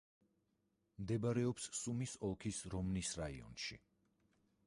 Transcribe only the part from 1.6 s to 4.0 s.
სუმის ოლქის რომნის რაიონში.